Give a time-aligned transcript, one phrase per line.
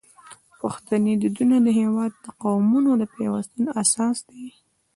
[0.59, 4.45] پښتني دودونه د هیواد د قومونو د پیوستون اساس دی.